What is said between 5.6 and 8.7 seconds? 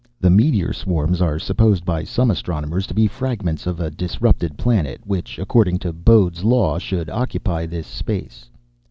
to Bode's Law, should occupy this space.